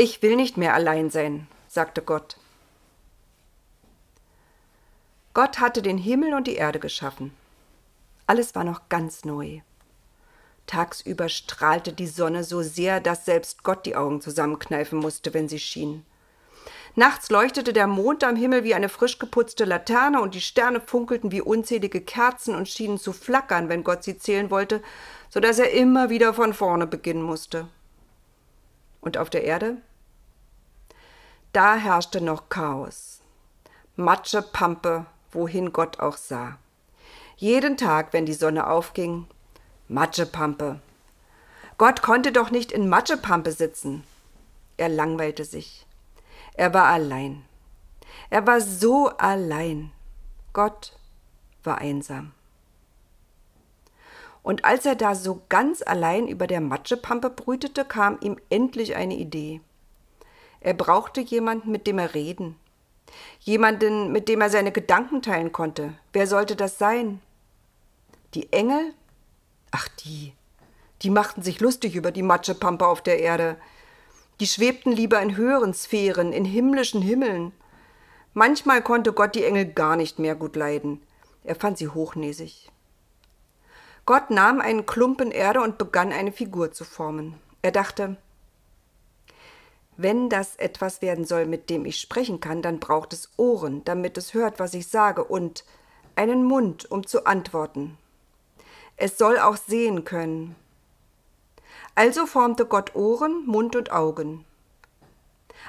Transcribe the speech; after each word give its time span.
Ich 0.00 0.22
will 0.22 0.36
nicht 0.36 0.56
mehr 0.56 0.74
allein 0.74 1.10
sein, 1.10 1.48
sagte 1.66 2.02
Gott. 2.02 2.36
Gott 5.34 5.58
hatte 5.58 5.82
den 5.82 5.98
Himmel 5.98 6.34
und 6.34 6.46
die 6.46 6.54
Erde 6.54 6.78
geschaffen. 6.78 7.34
Alles 8.24 8.54
war 8.54 8.62
noch 8.62 8.88
ganz 8.88 9.24
neu. 9.24 9.58
Tagsüber 10.68 11.28
strahlte 11.28 11.92
die 11.92 12.06
Sonne 12.06 12.44
so 12.44 12.62
sehr, 12.62 13.00
dass 13.00 13.24
selbst 13.24 13.64
Gott 13.64 13.86
die 13.86 13.96
Augen 13.96 14.20
zusammenkneifen 14.20 15.00
musste, 15.00 15.34
wenn 15.34 15.48
sie 15.48 15.58
schien. 15.58 16.06
Nachts 16.94 17.28
leuchtete 17.28 17.72
der 17.72 17.88
Mond 17.88 18.22
am 18.22 18.36
Himmel 18.36 18.62
wie 18.62 18.74
eine 18.74 18.88
frisch 18.88 19.18
geputzte 19.18 19.64
Laterne 19.64 20.20
und 20.20 20.36
die 20.36 20.40
Sterne 20.40 20.80
funkelten 20.80 21.32
wie 21.32 21.42
unzählige 21.42 22.02
Kerzen 22.02 22.54
und 22.54 22.68
schienen 22.68 22.98
zu 22.98 23.12
flackern, 23.12 23.68
wenn 23.68 23.82
Gott 23.82 24.04
sie 24.04 24.16
zählen 24.16 24.52
wollte, 24.52 24.80
so 25.28 25.40
dass 25.40 25.58
er 25.58 25.72
immer 25.72 26.08
wieder 26.08 26.34
von 26.34 26.54
vorne 26.54 26.86
beginnen 26.86 27.22
musste. 27.22 27.66
Und 29.00 29.16
auf 29.16 29.30
der 29.30 29.44
Erde? 29.44 29.76
Da 31.52 31.76
herrschte 31.76 32.20
noch 32.20 32.48
Chaos. 32.48 33.20
Matsche, 33.96 34.42
Pampe, 34.42 35.06
wohin 35.32 35.72
Gott 35.72 35.98
auch 36.00 36.16
sah. 36.16 36.58
Jeden 37.36 37.76
Tag, 37.76 38.12
wenn 38.12 38.26
die 38.26 38.34
Sonne 38.34 38.66
aufging, 38.66 39.26
Matschepampe. 39.88 40.80
Gott 41.78 42.02
konnte 42.02 42.32
doch 42.32 42.50
nicht 42.50 42.72
in 42.72 42.88
Matschepampe 42.88 43.52
sitzen. 43.52 44.04
Er 44.76 44.88
langweilte 44.88 45.44
sich. 45.44 45.86
Er 46.54 46.74
war 46.74 46.86
allein. 46.86 47.44
Er 48.30 48.46
war 48.46 48.60
so 48.60 49.08
allein. 49.16 49.92
Gott 50.52 50.92
war 51.62 51.78
einsam. 51.78 52.32
Und 54.42 54.64
als 54.64 54.86
er 54.86 54.94
da 54.94 55.14
so 55.14 55.42
ganz 55.48 55.82
allein 55.82 56.28
über 56.28 56.46
der 56.46 56.60
Matschepampe 56.60 57.30
brütete, 57.30 57.84
kam 57.84 58.18
ihm 58.20 58.38
endlich 58.50 58.96
eine 58.96 59.16
Idee. 59.16 59.60
Er 60.60 60.74
brauchte 60.74 61.20
jemanden, 61.20 61.70
mit 61.70 61.86
dem 61.86 61.98
er 61.98 62.14
reden. 62.14 62.56
Jemanden, 63.40 64.12
mit 64.12 64.28
dem 64.28 64.40
er 64.40 64.50
seine 64.50 64.72
Gedanken 64.72 65.22
teilen 65.22 65.52
konnte. 65.52 65.94
Wer 66.12 66.26
sollte 66.26 66.56
das 66.56 66.78
sein? 66.78 67.20
Die 68.34 68.52
Engel? 68.52 68.92
Ach 69.70 69.88
die. 69.88 70.34
Die 71.02 71.10
machten 71.10 71.42
sich 71.42 71.60
lustig 71.60 71.94
über 71.94 72.10
die 72.10 72.22
Matschepampe 72.22 72.86
auf 72.86 73.02
der 73.02 73.20
Erde. 73.20 73.56
Die 74.40 74.46
schwebten 74.46 74.92
lieber 74.92 75.20
in 75.20 75.36
höheren 75.36 75.74
Sphären, 75.74 76.32
in 76.32 76.44
himmlischen 76.44 77.02
Himmeln. 77.02 77.52
Manchmal 78.34 78.82
konnte 78.82 79.12
Gott 79.12 79.34
die 79.34 79.44
Engel 79.44 79.66
gar 79.66 79.96
nicht 79.96 80.18
mehr 80.18 80.34
gut 80.34 80.56
leiden. 80.56 81.02
Er 81.44 81.54
fand 81.54 81.78
sie 81.78 81.88
hochnäsig. 81.88 82.70
Gott 84.08 84.30
nahm 84.30 84.62
einen 84.62 84.86
Klumpen 84.86 85.30
Erde 85.30 85.60
und 85.60 85.76
begann 85.76 86.12
eine 86.12 86.32
Figur 86.32 86.72
zu 86.72 86.86
formen. 86.86 87.34
Er 87.60 87.72
dachte, 87.72 88.16
wenn 89.98 90.30
das 90.30 90.56
etwas 90.56 91.02
werden 91.02 91.26
soll, 91.26 91.44
mit 91.44 91.68
dem 91.68 91.84
ich 91.84 92.00
sprechen 92.00 92.40
kann, 92.40 92.62
dann 92.62 92.80
braucht 92.80 93.12
es 93.12 93.28
Ohren, 93.36 93.84
damit 93.84 94.16
es 94.16 94.32
hört, 94.32 94.60
was 94.60 94.72
ich 94.72 94.88
sage, 94.88 95.24
und 95.24 95.62
einen 96.16 96.42
Mund, 96.42 96.90
um 96.90 97.06
zu 97.06 97.26
antworten. 97.26 97.98
Es 98.96 99.18
soll 99.18 99.38
auch 99.38 99.58
sehen 99.58 100.06
können. 100.06 100.56
Also 101.94 102.24
formte 102.24 102.64
Gott 102.64 102.94
Ohren, 102.94 103.44
Mund 103.44 103.76
und 103.76 103.92
Augen. 103.92 104.46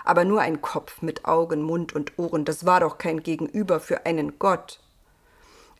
Aber 0.06 0.24
nur 0.24 0.40
ein 0.40 0.62
Kopf 0.62 1.02
mit 1.02 1.26
Augen, 1.26 1.62
Mund 1.62 1.94
und 1.94 2.18
Ohren, 2.18 2.46
das 2.46 2.66
war 2.66 2.80
doch 2.80 3.00
kein 3.00 3.22
Gegenüber 3.22 3.81
für 3.81 4.06
einen 4.06 4.40
Gott. 4.40 4.80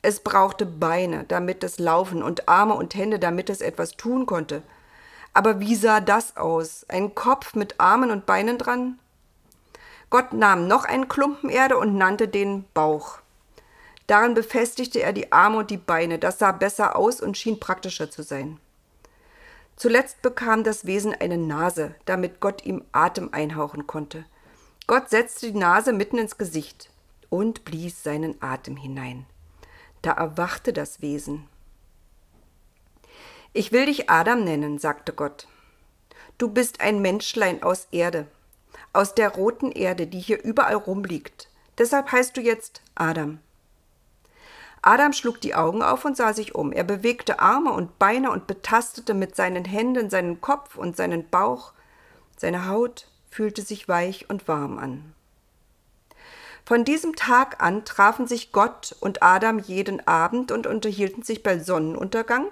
Es 0.02 0.22
brauchte 0.22 0.66
Beine, 0.66 1.26
damit 1.26 1.64
es 1.64 1.78
laufen, 1.78 2.24
und 2.24 2.48
Arme 2.48 2.74
und 2.76 2.96
Hände, 2.96 3.20
damit 3.20 3.50
es 3.50 3.62
etwas 3.62 3.98
tun 3.98 4.26
konnte. 4.26 4.64
Aber 5.34 5.60
wie 5.60 5.76
sah 5.76 6.00
das 6.00 6.38
aus? 6.38 6.86
Ein 6.88 7.16
Kopf 7.16 7.54
mit 7.54 7.80
Armen 7.80 8.10
und 8.12 8.26
Beinen 8.26 8.58
dran? 8.58 9.00
Gott 10.10 10.34
nahm 10.34 10.68
noch 10.68 10.86
einen 10.86 11.08
Klumpen 11.08 11.50
Erde 11.50 11.78
und 11.78 11.96
nannte 11.96 12.28
den 12.28 12.66
Bauch. 12.74 13.20
Darin 14.08 14.34
befestigte 14.34 15.04
er 15.04 15.14
die 15.14 15.32
Arme 15.32 15.58
und 15.58 15.70
die 15.70 15.78
Beine. 15.78 16.18
Das 16.18 16.40
sah 16.40 16.52
besser 16.52 16.96
aus 16.96 17.22
und 17.22 17.38
schien 17.38 17.60
praktischer 17.60 18.10
zu 18.10 18.24
sein. 18.24 18.60
Zuletzt 19.76 20.22
bekam 20.22 20.64
das 20.64 20.86
Wesen 20.86 21.14
eine 21.14 21.38
Nase, 21.38 21.94
damit 22.06 22.40
Gott 22.40 22.66
ihm 22.66 22.84
Atem 22.92 23.30
einhauchen 23.34 23.86
konnte. 23.86 24.26
Gott 24.88 25.10
setzte 25.10 25.52
die 25.52 25.58
Nase 25.58 25.94
mitten 25.94 26.18
ins 26.18 26.38
Gesicht 26.38 26.90
und 27.30 27.64
blies 27.64 28.04
seinen 28.04 28.42
Atem 28.42 28.76
hinein. 28.76 29.28
Da 30.02 30.12
erwachte 30.12 30.74
das 30.74 31.02
Wesen. 31.02 31.48
Ich 33.54 33.72
will 33.72 33.88
dich 33.88 34.10
Adam 34.10 34.44
nennen, 34.44 34.78
sagte 34.78 35.14
Gott. 35.14 35.48
Du 36.38 36.50
bist 36.50 36.82
ein 36.82 37.02
Menschlein 37.02 37.64
aus 37.64 37.88
Erde, 37.92 38.28
aus 38.94 39.16
der 39.16 39.30
roten 39.30 39.72
Erde, 39.72 40.08
die 40.08 40.20
hier 40.20 40.44
überall 40.44 40.76
rumliegt. 40.76 41.50
Deshalb 41.78 42.12
heißt 42.12 42.38
du 42.38 42.42
jetzt 42.42 42.82
Adam. 42.96 43.40
Adam 44.82 45.12
schlug 45.12 45.42
die 45.42 45.56
Augen 45.56 45.82
auf 45.82 46.06
und 46.06 46.16
sah 46.16 46.34
sich 46.34 46.56
um. 46.56 46.72
Er 46.72 46.84
bewegte 46.84 47.40
Arme 47.40 47.72
und 47.74 48.00
Beine 48.00 48.32
und 48.32 48.48
betastete 48.48 49.14
mit 49.14 49.36
seinen 49.36 49.66
Händen 49.66 50.10
seinen 50.10 50.40
Kopf 50.40 50.78
und 50.78 50.96
seinen 50.96 51.30
Bauch. 51.30 51.74
Seine 52.38 52.68
Haut 52.68 53.08
fühlte 53.30 53.62
sich 53.62 53.90
weich 53.90 54.30
und 54.30 54.48
warm 54.48 54.78
an. 54.78 55.14
Von 56.70 56.86
diesem 56.86 57.16
Tag 57.16 57.64
an 57.64 57.84
trafen 57.84 58.28
sich 58.28 58.52
Gott 58.52 58.96
und 59.00 59.24
Adam 59.24 59.58
jeden 59.58 60.08
Abend 60.08 60.52
und 60.52 60.68
unterhielten 60.68 61.24
sich 61.24 61.42
bei 61.42 61.58
Sonnenuntergang, 61.58 62.46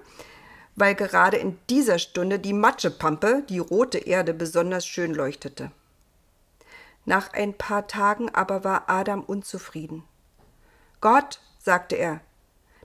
weil 0.75 0.95
gerade 0.95 1.37
in 1.37 1.59
dieser 1.69 1.99
Stunde 1.99 2.39
die 2.39 2.53
Matschepampe, 2.53 3.43
die 3.47 3.59
rote 3.59 3.99
Erde, 3.99 4.33
besonders 4.33 4.87
schön 4.87 5.13
leuchtete. 5.13 5.69
Nach 7.05 7.31
ein 7.33 7.53
paar 7.53 7.85
Tagen 7.85 8.33
aber 8.33 8.63
war 8.63 8.89
Adam 8.89 9.21
unzufrieden. 9.21 10.03
Gott, 10.99 11.39
sagte 11.59 11.95
er. 11.95 12.19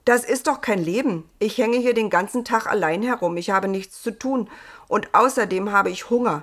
Das 0.04 0.26
ist 0.26 0.48
doch 0.48 0.60
kein 0.60 0.84
Leben. 0.84 1.30
Ich 1.38 1.56
hänge 1.56 1.78
hier 1.78 1.94
den 1.94 2.10
ganzen 2.10 2.44
Tag 2.44 2.66
allein 2.66 3.02
herum, 3.02 3.38
ich 3.38 3.48
habe 3.48 3.68
nichts 3.68 4.02
zu 4.02 4.10
tun, 4.10 4.50
und 4.86 5.14
außerdem 5.14 5.72
habe 5.72 5.88
ich 5.88 6.10
Hunger. 6.10 6.42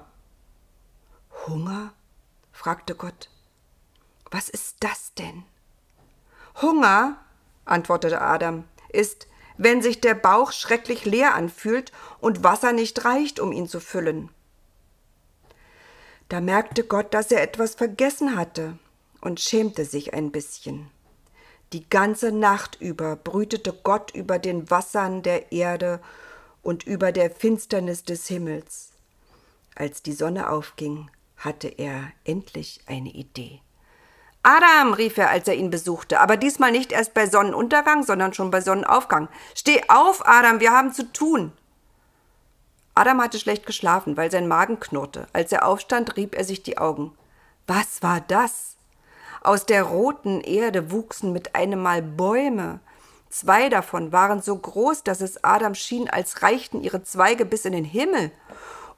Hunger? 1.45 1.93
fragte 2.51 2.95
Gott. 2.95 3.29
Was 4.31 4.49
ist 4.49 4.77
das 4.79 5.13
denn? 5.15 5.43
Hunger, 6.61 7.17
antwortete 7.65 8.21
Adam, 8.21 8.65
ist, 8.89 9.27
wenn 9.57 9.81
sich 9.81 10.01
der 10.01 10.15
Bauch 10.15 10.51
schrecklich 10.51 11.05
leer 11.05 11.35
anfühlt 11.35 11.91
und 12.19 12.43
Wasser 12.43 12.71
nicht 12.71 13.03
reicht, 13.05 13.39
um 13.39 13.51
ihn 13.51 13.67
zu 13.67 13.79
füllen. 13.79 14.29
Da 16.29 16.41
merkte 16.41 16.83
Gott, 16.83 17.13
dass 17.13 17.31
er 17.31 17.41
etwas 17.41 17.75
vergessen 17.75 18.35
hatte 18.35 18.77
und 19.19 19.39
schämte 19.39 19.83
sich 19.83 20.13
ein 20.13 20.31
bisschen. 20.31 20.89
Die 21.73 21.87
ganze 21.89 22.31
Nacht 22.31 22.77
über 22.79 23.15
brütete 23.15 23.73
Gott 23.73 24.11
über 24.15 24.39
den 24.39 24.69
Wassern 24.71 25.23
der 25.23 25.51
Erde 25.51 25.99
und 26.63 26.83
über 26.85 27.11
der 27.11 27.29
Finsternis 27.29 28.03
des 28.03 28.27
Himmels. 28.27 28.91
Als 29.75 30.01
die 30.01 30.13
Sonne 30.13 30.49
aufging, 30.49 31.09
hatte 31.37 31.67
er 31.67 32.11
endlich 32.25 32.81
eine 32.85 33.09
Idee. 33.09 33.61
Adam, 34.41 34.93
rief 34.93 35.17
er, 35.17 35.29
als 35.29 35.47
er 35.47 35.55
ihn 35.55 35.69
besuchte, 35.69 36.19
aber 36.19 36.37
diesmal 36.37 36.71
nicht 36.71 36.91
erst 36.91 37.13
bei 37.13 37.27
Sonnenuntergang, 37.27 38.03
sondern 38.03 38.33
schon 38.33 38.51
bei 38.51 38.61
Sonnenaufgang. 38.61 39.27
Steh 39.53 39.81
auf, 39.89 40.25
Adam, 40.25 40.59
wir 40.59 40.71
haben 40.71 40.93
zu 40.93 41.11
tun. 41.11 41.51
Adam 42.95 43.21
hatte 43.21 43.39
schlecht 43.39 43.65
geschlafen, 43.65 44.17
weil 44.17 44.31
sein 44.31 44.47
Magen 44.47 44.79
knurrte. 44.79 45.27
Als 45.33 45.51
er 45.51 45.65
aufstand, 45.65 46.15
rieb 46.17 46.35
er 46.35 46.43
sich 46.43 46.63
die 46.63 46.77
Augen. 46.77 47.13
Was 47.67 48.01
war 48.01 48.21
das? 48.21 48.75
Aus 49.41 49.65
der 49.65 49.83
roten 49.83 50.41
Erde 50.41 50.91
wuchsen 50.91 51.31
mit 51.31 51.55
einem 51.55 51.81
Mal 51.81 52.01
Bäume. 52.01 52.79
Zwei 53.29 53.69
davon 53.69 54.11
waren 54.11 54.41
so 54.41 54.55
groß, 54.57 55.03
dass 55.03 55.21
es 55.21 55.43
Adam 55.43 55.75
schien, 55.75 56.09
als 56.09 56.41
reichten 56.41 56.81
ihre 56.81 57.03
Zweige 57.03 57.45
bis 57.45 57.65
in 57.65 57.73
den 57.73 57.85
Himmel. 57.85 58.31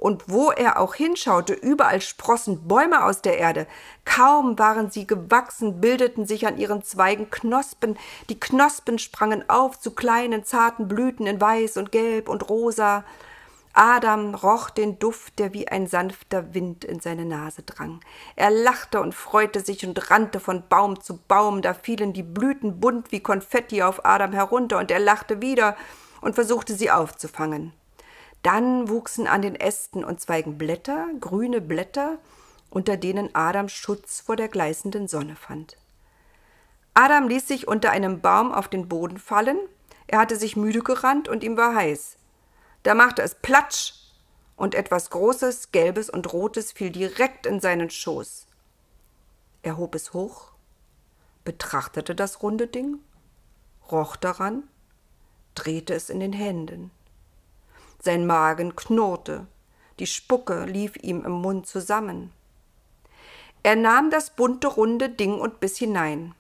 Und 0.02 0.24
wo 0.32 0.50
er 0.50 0.80
auch 0.80 0.96
hinschaute, 0.96 1.54
überall 1.54 2.02
sprossen 2.02 2.68
Bäume 2.68 3.06
aus 3.06 3.22
der 3.22 3.38
Erde. 3.38 3.68
Kaum 4.04 4.58
waren 4.58 4.90
sie 4.90 5.06
gewachsen, 5.06 5.80
bildeten 5.80 6.26
sich 6.26 6.48
an 6.48 6.58
ihren 6.58 6.82
Zweigen 6.82 7.30
Knospen. 7.30 7.96
Die 8.28 8.40
Knospen 8.40 8.98
sprangen 8.98 9.48
auf 9.48 9.80
zu 9.80 9.92
kleinen, 9.92 10.44
zarten 10.44 10.88
Blüten 10.88 11.28
in 11.28 11.40
Weiß 11.40 11.78
und 11.78 11.92
Gelb 11.92 12.30
und 12.30 12.50
Rosa. 12.50 13.06
Adam 13.74 14.34
roch 14.34 14.72
den 14.72 14.98
Duft, 14.98 15.38
der 15.38 15.54
wie 15.54 15.68
ein 15.68 15.86
sanfter 15.86 16.56
Wind 16.56 16.84
in 16.84 17.00
seine 17.00 17.26
Nase 17.26 17.62
drang. 17.62 18.00
Er 18.36 18.50
lachte 18.50 19.02
und 19.02 19.14
freute 19.14 19.60
sich 19.60 19.86
und 19.86 20.10
rannte 20.10 20.40
von 20.40 20.64
Baum 20.68 21.00
zu 21.00 21.20
Baum, 21.28 21.62
da 21.62 21.76
fielen 21.76 22.12
die 22.12 22.24
Blüten 22.24 22.80
bunt 22.80 23.12
wie 23.12 23.20
Konfetti 23.20 23.84
auf 23.84 24.04
Adam 24.04 24.34
herunter, 24.34 24.80
und 24.80 24.90
er 24.90 25.00
lachte 25.00 25.44
wieder 25.44 25.78
und 26.22 26.34
versuchte 26.34 26.74
sie 26.74 26.90
aufzufangen. 26.90 27.72
Dann 28.44 28.90
wuchsen 28.90 29.28
an 29.28 29.42
den 29.42 29.56
Ästen 29.56 30.04
und 30.04 30.20
Zweigen 30.20 30.58
Blätter, 30.58 31.08
grüne 31.20 31.62
Blätter, 31.62 32.18
unter 32.70 32.98
denen 32.98 33.36
Adam 33.36 33.70
Schutz 33.70 34.22
vor 34.22 34.36
der 34.36 34.48
gleißenden 34.48 35.08
Sonne 35.08 35.36
fand. 35.36 35.78
Adam 36.94 37.28
ließ 37.28 37.48
sich 37.48 37.68
unter 37.68 37.92
einem 37.92 38.22
Baum 38.22 38.52
auf 38.52 38.68
den 38.68 38.88
Boden 38.88 39.18
fallen, 39.18 39.60
er 40.08 40.20
hatte 40.20 40.36
sich 40.36 40.56
müde 40.56 40.82
gerannt 40.82 41.30
und 41.30 41.44
ihm 41.44 41.56
war 41.56 41.76
heiß. 41.76 42.18
Da 42.84 42.96
machte 42.96 43.22
es 43.22 43.36
Platsch 43.36 43.94
und 44.56 44.76
etwas 44.76 45.10
Großes, 45.10 45.72
Gelbes 45.72 46.10
und 46.10 46.34
Rotes 46.34 46.72
fiel 46.72 46.90
direkt 46.90 47.46
in 47.46 47.60
seinen 47.60 47.90
Schoß. 47.90 48.48
Er 49.64 49.78
hob 49.78 49.96
es 49.96 50.14
hoch, 50.14 50.52
betrachtete 51.44 52.16
das 52.16 52.42
runde 52.42 52.68
Ding, 52.68 53.00
roch 53.92 54.16
daran, 54.16 54.64
drehte 55.56 55.94
es 55.94 56.10
in 56.10 56.20
den 56.20 56.34
Händen. 56.34 56.92
Sein 58.04 58.26
Magen 58.26 58.76
knurrte, 58.76 59.46
die 60.00 60.08
Spucke 60.08 60.66
lief 60.66 60.96
ihm 60.98 61.24
im 61.24 61.34
Mund 61.34 61.68
zusammen. 61.68 62.34
Er 63.64 63.76
nahm 63.76 64.10
das 64.10 64.32
bunte 64.32 64.68
runde 64.68 65.10
Ding 65.10 65.40
und 65.40 65.60
biss 65.60 65.78
hinein. 65.78 66.34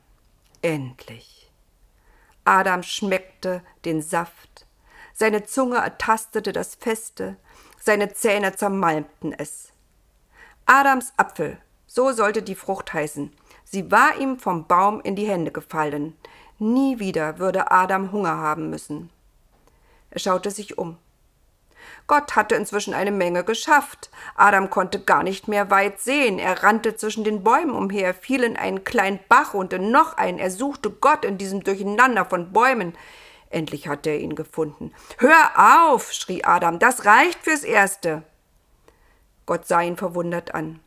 Endlich. 0.63 1.51
Adam 2.45 2.81
schmeckte 2.81 3.61
den 3.85 4.01
Saft, 4.01 4.65
seine 5.13 5.43
Zunge 5.43 5.77
ertastete 5.77 6.51
das 6.51 6.73
Feste, 6.73 7.37
seine 7.79 8.11
Zähne 8.13 8.55
zermalmten 8.55 9.33
es. 9.33 9.71
Adams 10.65 11.13
Apfel, 11.17 11.59
so 11.85 12.11
sollte 12.11 12.41
die 12.41 12.55
Frucht 12.55 12.93
heißen. 12.93 13.31
Sie 13.63 13.91
war 13.91 14.17
ihm 14.17 14.39
vom 14.39 14.65
Baum 14.65 14.99
in 15.01 15.15
die 15.15 15.27
Hände 15.27 15.51
gefallen. 15.51 16.17
Nie 16.57 16.99
wieder 16.99 17.37
würde 17.37 17.69
Adam 17.71 18.11
Hunger 18.11 18.37
haben 18.37 18.69
müssen. 18.69 19.09
Er 20.09 20.19
schaute 20.19 20.49
sich 20.49 20.77
um. 20.77 20.97
Gott 22.07 22.35
hatte 22.35 22.55
inzwischen 22.55 22.93
eine 22.93 23.11
Menge 23.11 23.43
geschafft. 23.43 24.09
Adam 24.35 24.69
konnte 24.69 24.99
gar 24.99 25.23
nicht 25.23 25.47
mehr 25.47 25.69
weit 25.69 25.99
sehen. 25.99 26.39
Er 26.39 26.63
rannte 26.63 26.95
zwischen 26.95 27.23
den 27.23 27.43
Bäumen 27.43 27.71
umher, 27.71 28.13
fiel 28.13 28.43
in 28.43 28.57
einen 28.57 28.83
kleinen 28.83 29.19
Bach 29.29 29.53
und 29.53 29.73
in 29.73 29.91
noch 29.91 30.17
einen. 30.17 30.39
Er 30.39 30.51
suchte 30.51 30.89
Gott 30.89 31.25
in 31.25 31.37
diesem 31.37 31.63
Durcheinander 31.63 32.25
von 32.25 32.51
Bäumen. 32.51 32.93
Endlich 33.49 33.87
hatte 33.87 34.09
er 34.09 34.19
ihn 34.19 34.35
gefunden. 34.35 34.93
Hör 35.17 35.91
auf, 35.91 36.13
schrie 36.13 36.43
Adam, 36.43 36.79
das 36.79 37.05
reicht 37.05 37.39
fürs 37.43 37.63
Erste. 37.63 38.23
Gott 39.45 39.67
sah 39.67 39.81
ihn 39.81 39.97
verwundert 39.97 40.53
an. 40.55 40.79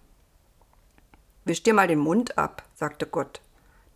Wisch 1.44 1.62
dir 1.62 1.74
mal 1.74 1.88
den 1.88 1.98
Mund 1.98 2.38
ab, 2.38 2.62
sagte 2.74 3.06
Gott. 3.06 3.40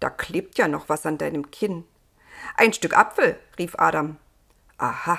Da 0.00 0.10
klebt 0.10 0.58
ja 0.58 0.68
noch 0.68 0.88
was 0.88 1.06
an 1.06 1.18
deinem 1.18 1.50
Kinn. 1.50 1.84
Ein 2.56 2.72
Stück 2.72 2.96
Apfel, 2.96 3.38
rief 3.58 3.74
Adam. 3.78 4.16
Aha, 4.76 5.18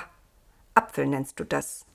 Apfel 0.90 1.06
nennst 1.06 1.38
du 1.38 1.44
das. 1.44 1.86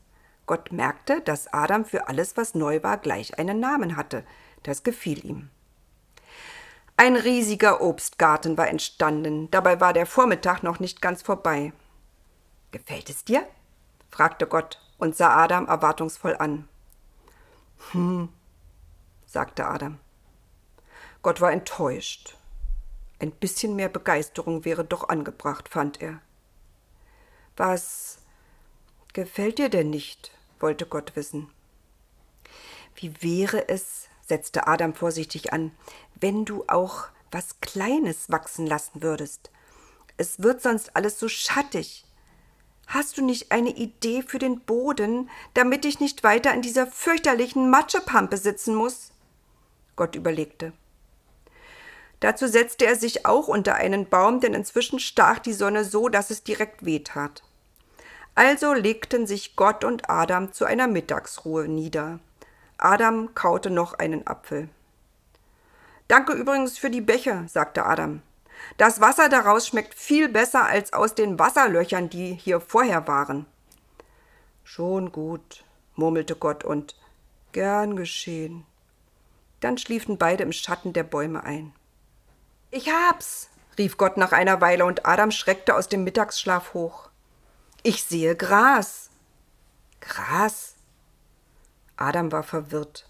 Gott 0.45 0.71
merkte, 0.71 1.19
dass 1.19 1.51
Adam 1.51 1.83
für 1.83 2.07
alles, 2.07 2.37
was 2.37 2.55
neu 2.55 2.81
war, 2.81 2.97
gleich 2.97 3.37
einen 3.37 3.59
Namen 3.59 3.97
hatte. 3.97 4.23
Das 4.63 4.83
gefiel 4.83 5.25
ihm. 5.25 5.49
Ein 6.95 7.17
riesiger 7.17 7.81
Obstgarten 7.81 8.57
war 8.57 8.69
entstanden, 8.69 9.51
dabei 9.51 9.81
war 9.81 9.91
der 9.91 10.05
Vormittag 10.05 10.63
noch 10.63 10.79
nicht 10.79 11.01
ganz 11.01 11.21
vorbei. 11.21 11.73
Gefällt 12.71 13.09
es 13.09 13.25
dir? 13.25 13.45
fragte 14.09 14.47
Gott 14.47 14.79
und 14.97 15.13
sah 15.13 15.35
Adam 15.35 15.67
erwartungsvoll 15.67 16.37
an. 16.37 16.69
Hm, 17.91 18.29
sagte 19.25 19.65
Adam. 19.65 19.99
Gott 21.21 21.41
war 21.41 21.51
enttäuscht. 21.51 22.37
Ein 23.19 23.31
bisschen 23.31 23.75
mehr 23.75 23.89
Begeisterung 23.89 24.63
wäre 24.63 24.85
doch 24.85 25.09
angebracht, 25.09 25.67
fand 25.67 26.01
er. 26.01 26.21
Was 27.57 28.19
gefällt 29.15 29.57
dir 29.57 29.69
denn 29.69 29.89
nicht? 29.89 30.31
wollte 30.59 30.85
Gott 30.85 31.15
wissen. 31.15 31.49
Wie 32.95 33.21
wäre 33.21 33.67
es, 33.67 34.07
setzte 34.21 34.67
Adam 34.67 34.93
vorsichtig 34.93 35.51
an, 35.51 35.71
wenn 36.15 36.45
du 36.45 36.63
auch 36.67 37.07
was 37.31 37.59
Kleines 37.61 38.29
wachsen 38.29 38.67
lassen 38.67 39.01
würdest? 39.01 39.49
Es 40.17 40.41
wird 40.41 40.61
sonst 40.61 40.95
alles 40.95 41.19
so 41.19 41.27
schattig. 41.27 42.05
Hast 42.87 43.17
du 43.17 43.25
nicht 43.25 43.51
eine 43.51 43.71
Idee 43.71 44.21
für 44.21 44.39
den 44.39 44.61
Boden, 44.61 45.29
damit 45.53 45.85
ich 45.85 45.99
nicht 45.99 46.23
weiter 46.23 46.53
in 46.53 46.61
dieser 46.61 46.85
fürchterlichen 46.85 47.69
Matschepampe 47.69 48.37
sitzen 48.37 48.75
muss? 48.75 49.11
Gott 49.95 50.15
überlegte. 50.15 50.73
Dazu 52.19 52.47
setzte 52.47 52.85
er 52.85 52.95
sich 52.95 53.25
auch 53.25 53.47
unter 53.47 53.75
einen 53.75 54.07
Baum, 54.07 54.39
denn 54.39 54.53
inzwischen 54.53 54.99
stach 54.99 55.39
die 55.39 55.53
Sonne 55.53 55.83
so, 55.83 56.09
dass 56.09 56.29
es 56.29 56.43
direkt 56.43 56.85
wehtat. 56.85 57.43
Also 58.35 58.73
legten 58.73 59.25
sich 59.25 59.55
Gott 59.55 59.85
und 59.85 60.09
Adam 60.09 60.51
zu 60.51 60.65
einer 60.65 60.87
Mittagsruhe 60.87 61.69
nieder. 61.69 62.19
Adam 62.77 63.33
kaute 63.33 63.69
noch 63.69 63.93
einen 63.93 64.27
Apfel. 64.27 64.69
Danke 66.09 66.33
übrigens 66.33 66.77
für 66.77 66.89
die 66.89 67.01
Bäche, 67.01 67.45
sagte 67.47 67.85
Adam. 67.85 68.21
Das 68.77 68.99
Wasser 68.99 69.29
daraus 69.29 69.67
schmeckt 69.67 69.93
viel 69.93 70.27
besser 70.27 70.65
als 70.65 70.93
aus 70.93 71.15
den 71.15 71.39
Wasserlöchern, 71.39 72.09
die 72.09 72.33
hier 72.33 72.59
vorher 72.59 73.07
waren. 73.07 73.45
Schon 74.63 75.11
gut, 75.11 75.63
murmelte 75.95 76.35
Gott 76.35 76.63
und 76.63 76.95
gern 77.53 77.95
geschehen. 77.95 78.65
Dann 79.61 79.77
schliefen 79.77 80.17
beide 80.17 80.43
im 80.43 80.51
Schatten 80.51 80.91
der 80.91 81.03
Bäume 81.03 81.43
ein. 81.43 81.73
Ich 82.71 82.91
hab's, 82.91 83.49
rief 83.77 83.97
Gott 83.97 84.17
nach 84.17 84.33
einer 84.33 84.59
Weile, 84.59 84.85
und 84.85 85.05
Adam 85.05 85.31
schreckte 85.31 85.75
aus 85.75 85.87
dem 85.87 86.03
Mittagsschlaf 86.03 86.73
hoch. 86.73 87.09
Ich 87.87 88.03
sehe 88.03 88.35
Gras. 88.35 89.11
Gras? 90.01 90.73
Adam 91.97 92.31
war 92.31 92.41
verwirrt. 92.41 93.07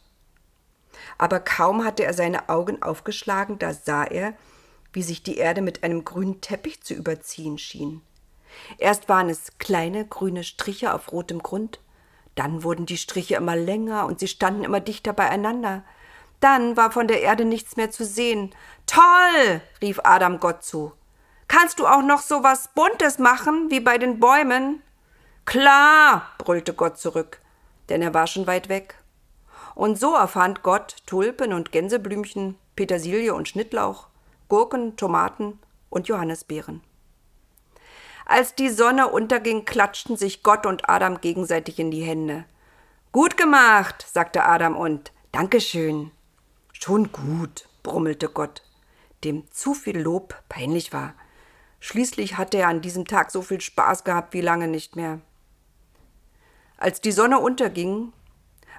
Aber 1.17 1.39
kaum 1.39 1.85
hatte 1.85 2.03
er 2.03 2.13
seine 2.13 2.49
Augen 2.49 2.83
aufgeschlagen, 2.83 3.57
da 3.57 3.73
sah 3.73 4.03
er, 4.03 4.33
wie 4.91 5.01
sich 5.01 5.23
die 5.23 5.37
Erde 5.37 5.61
mit 5.61 5.85
einem 5.85 6.03
grünen 6.03 6.41
Teppich 6.41 6.83
zu 6.83 6.93
überziehen 6.93 7.57
schien. 7.57 8.01
Erst 8.77 9.07
waren 9.07 9.29
es 9.29 9.57
kleine 9.59 10.05
grüne 10.05 10.43
Striche 10.43 10.93
auf 10.93 11.13
rotem 11.13 11.41
Grund, 11.41 11.79
dann 12.35 12.63
wurden 12.63 12.85
die 12.85 12.97
Striche 12.97 13.35
immer 13.35 13.55
länger 13.55 14.05
und 14.05 14.19
sie 14.19 14.27
standen 14.27 14.65
immer 14.65 14.81
dichter 14.81 15.13
beieinander. 15.13 15.85
Dann 16.41 16.75
war 16.75 16.91
von 16.91 17.07
der 17.07 17.21
Erde 17.21 17.45
nichts 17.45 17.77
mehr 17.77 17.91
zu 17.91 18.03
sehen. 18.03 18.53
Toll! 18.87 19.61
rief 19.81 20.01
Adam 20.03 20.41
Gott 20.41 20.65
zu. 20.65 20.91
Kannst 21.57 21.79
du 21.79 21.87
auch 21.87 22.01
noch 22.01 22.19
so 22.19 22.43
was 22.43 22.67
Buntes 22.67 23.17
machen, 23.17 23.71
wie 23.71 23.79
bei 23.79 23.97
den 23.97 24.19
Bäumen? 24.19 24.83
Klar, 25.45 26.27
brüllte 26.37 26.73
Gott 26.73 26.97
zurück, 26.97 27.39
denn 27.87 28.01
er 28.01 28.13
war 28.13 28.27
schon 28.27 28.45
weit 28.45 28.67
weg. 28.67 28.95
Und 29.73 29.97
so 29.97 30.15
erfand 30.15 30.63
Gott 30.63 30.97
Tulpen 31.05 31.53
und 31.53 31.71
Gänseblümchen, 31.71 32.57
Petersilie 32.75 33.33
und 33.33 33.47
Schnittlauch, 33.47 34.07
Gurken, 34.49 34.97
Tomaten 34.97 35.57
und 35.89 36.09
Johannisbeeren. 36.09 36.83
Als 38.25 38.55
die 38.55 38.69
Sonne 38.69 39.07
unterging, 39.07 39.63
klatschten 39.63 40.17
sich 40.17 40.43
Gott 40.43 40.65
und 40.65 40.89
Adam 40.89 41.21
gegenseitig 41.21 41.79
in 41.79 41.89
die 41.89 42.03
Hände. 42.03 42.43
Gut 43.13 43.37
gemacht, 43.37 44.05
sagte 44.11 44.43
Adam 44.43 44.75
und 44.75 45.13
Dankeschön. 45.31 46.11
Schon 46.73 47.13
gut, 47.13 47.69
brummelte 47.81 48.27
Gott, 48.27 48.61
dem 49.23 49.49
zu 49.53 49.73
viel 49.73 49.97
Lob 49.97 50.35
peinlich 50.49 50.91
war. 50.91 51.13
Schließlich 51.85 52.39
hatte 52.39 52.57
er 52.57 52.69
an 52.69 52.81
diesem 52.81 53.05
Tag 53.05 53.29
so 53.29 53.43
viel 53.43 53.61
Spaß 53.61 54.05
gehabt 54.05 54.33
wie 54.33 54.41
lange 54.41 54.67
nicht 54.67 54.95
mehr. 54.95 55.21
Als 56.77 56.99
die 56.99 57.11
Sonne 57.11 57.37
unterging, 57.37 58.11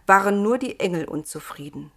waren 0.06 0.42
nur 0.42 0.58
die 0.58 0.80
Engel 0.80 1.04
unzufrieden. 1.04 1.92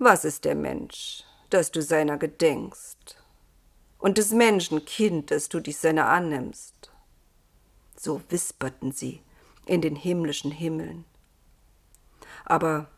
Was 0.00 0.24
ist 0.24 0.44
der 0.44 0.56
Mensch, 0.56 1.22
dass 1.48 1.70
du 1.70 1.80
seiner 1.80 2.18
gedenkst, 2.18 3.22
und 4.00 4.18
des 4.18 4.32
Menschen 4.32 4.84
Kind, 4.84 5.30
dass 5.30 5.48
du 5.48 5.60
dich 5.60 5.78
seiner 5.78 6.08
annimmst? 6.08 6.90
So 7.96 8.20
wisperten 8.30 8.90
sie 8.90 9.22
in 9.64 9.80
den 9.80 9.94
himmlischen 9.94 10.50
Himmeln. 10.50 11.04
Aber 12.46 12.88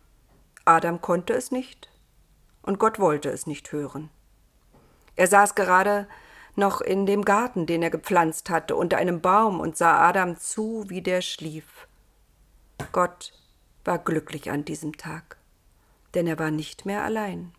Adam 0.65 1.03
konnte 1.03 1.35
es 1.35 1.51
nicht, 1.51 1.91
und 2.63 2.79
Gott 2.79 2.99
wollte 2.99 3.29
es 3.29 3.47
nicht 3.47 3.71
hören. 3.71 4.09
Er 5.15 5.27
saß 5.27 5.55
gerade 5.55 6.09
noch 6.55 6.81
in 6.81 7.07
dem 7.07 7.25
Garten, 7.25 7.67
den 7.67 7.83
er 7.83 7.91
gepflanzt 7.91 8.51
hatte, 8.51 8.77
unter 8.77 8.99
einem 8.99 9.21
Baum 9.21 9.61
und 9.61 9.77
sah 9.77 10.07
Adam 10.07 10.37
zu, 10.37 10.85
wie 10.89 11.03
der 11.03 11.23
schlief. 11.23 11.89
Gott 12.93 13.33
war 13.85 13.99
glücklich 13.99 14.51
an 14.51 14.65
diesem 14.65 14.97
Tag, 14.97 15.39
denn 16.15 16.27
er 16.27 16.39
war 16.39 16.51
nicht 16.51 16.85
mehr 16.85 17.03
allein. 17.03 17.53